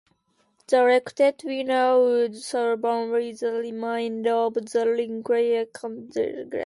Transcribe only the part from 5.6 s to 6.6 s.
Congress.